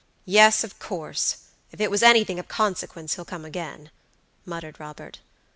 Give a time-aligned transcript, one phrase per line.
[0.25, 1.35] "Yes, of course,
[1.71, 3.91] if it was anything of consequence he'll come again,"
[4.47, 5.19] muttered Robert.